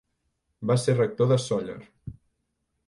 Va 0.71 0.77
ser 0.85 0.95
rector 0.97 1.31
de 1.33 1.39
Sóller. 1.45 1.79